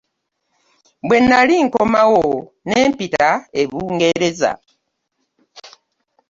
[1.07, 2.25] Bwe nnali nkomawo
[2.67, 3.27] n'empita
[3.61, 4.51] e Bungereza.